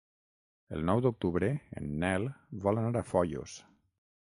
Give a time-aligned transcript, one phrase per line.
[0.77, 1.51] El nou d'octubre
[1.81, 2.25] en Nel
[2.65, 3.61] vol anar a Foios.